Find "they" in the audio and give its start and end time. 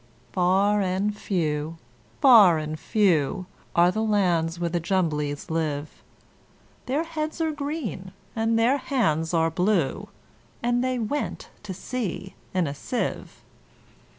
10.83-10.97